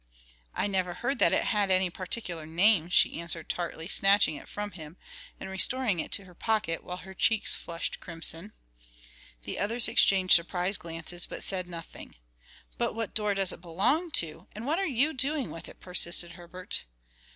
"I 0.55 0.65
never 0.65 0.95
heard 0.95 1.19
that 1.19 1.31
it 1.31 1.43
had 1.43 1.69
any 1.69 1.91
particular 1.91 2.47
name," 2.47 2.89
she 2.89 3.19
answered 3.19 3.47
tartly, 3.49 3.87
snatching 3.87 4.33
it 4.33 4.47
from 4.49 4.71
him 4.71 4.97
and 5.39 5.47
restoring 5.47 5.99
it 5.99 6.11
to 6.13 6.25
her 6.25 6.33
pocket, 6.33 6.83
while 6.83 6.97
her 6.97 7.13
cheeks 7.13 7.53
flushed 7.53 7.99
crimson. 7.99 8.51
The 9.43 9.59
others 9.59 9.87
exchanged 9.87 10.33
surprised 10.33 10.79
glances, 10.79 11.27
but 11.27 11.43
said 11.43 11.67
nothing. 11.69 12.15
"But 12.79 12.93
what 12.95 13.13
door 13.13 13.35
does 13.35 13.53
it 13.53 13.61
belong 13.61 14.09
to? 14.13 14.47
and 14.53 14.65
what 14.65 14.79
are 14.79 14.87
you 14.87 15.13
doing 15.13 15.51
with 15.51 15.67
it?" 15.69 15.79
persisted 15.79 16.31
Herbert. 16.31 16.85